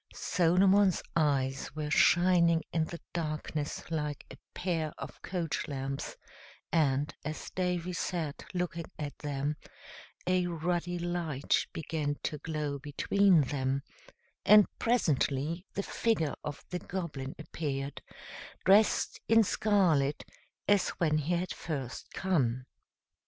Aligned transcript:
Solomon's 0.15 1.03
eyes 1.15 1.75
were 1.75 1.91
shining 1.91 2.63
in 2.73 2.85
the 2.85 2.99
darkness 3.13 3.83
like 3.91 4.25
a 4.31 4.35
pair 4.55 4.91
of 4.97 5.21
coach 5.21 5.67
lamps, 5.67 6.17
and, 6.71 7.13
as 7.23 7.51
Davy 7.51 7.93
sat 7.93 8.43
looking 8.55 8.85
at 8.97 9.15
them, 9.19 9.57
a 10.25 10.47
ruddy 10.47 10.97
light 10.97 11.67
began 11.71 12.15
to 12.23 12.39
glow 12.39 12.79
between 12.79 13.41
them, 13.41 13.83
and 14.43 14.65
presently 14.79 15.67
the 15.75 15.83
figure 15.83 16.33
of 16.43 16.63
the 16.71 16.79
Goblin 16.79 17.35
appeared, 17.37 18.01
dressed 18.65 19.19
in 19.27 19.43
scarlet, 19.43 20.23
as 20.67 20.89
when 20.97 21.19
he 21.19 21.35
had 21.35 21.53
first 21.53 22.11
come. 22.11 22.63